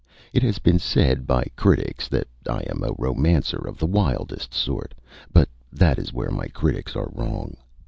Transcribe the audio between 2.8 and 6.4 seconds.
a romancer of the wildest sort, but that is where